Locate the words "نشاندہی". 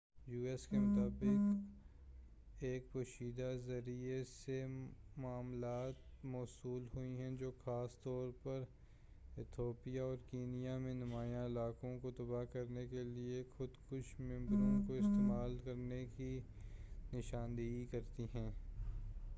17.13-17.85